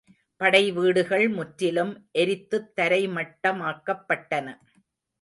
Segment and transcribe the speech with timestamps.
[0.41, 1.93] படைவீடுகள் முற்றிலும்
[2.19, 4.47] எரித்துத் தரைமட்டமாக்கப்பட்டன.